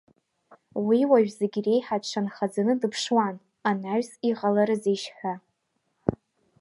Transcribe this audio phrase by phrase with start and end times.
[0.87, 3.35] Уи уажә зегь реиҳа дшанхаӡаны дыԥшуан,
[3.69, 5.33] анаҩс иҟаларызеишь ҳәа.